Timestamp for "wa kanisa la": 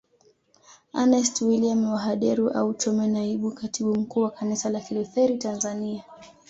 4.21-4.79